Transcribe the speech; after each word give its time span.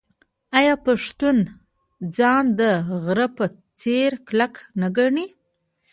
آیا 0.57 0.73
پښتون 0.85 1.37
ځان 2.17 2.43
د 2.59 2.61
غره 3.03 3.27
په 3.37 3.45
څیر 3.79 4.11
کلک 4.27 4.53
نه 4.81 4.87
ګڼي؟ 4.97 5.27